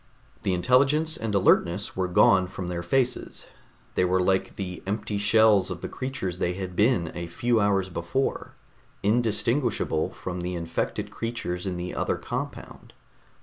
[0.41, 3.45] The intelligence and alertness were gone from their faces;
[3.93, 7.87] they were like the empty shells of the creatures they had been a few hours
[7.87, 8.55] before,
[9.03, 12.93] indistinguishable from the infected creatures in the other compound.